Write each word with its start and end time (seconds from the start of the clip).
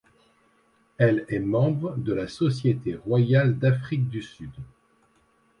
Elle 0.97 1.25
est 1.29 1.37
membre 1.37 1.95
de 1.95 2.11
la 2.11 2.27
Société 2.27 2.95
royale 2.95 3.59
d'Afrique 3.59 4.09
du 4.09 4.23
Sud. 4.23 4.49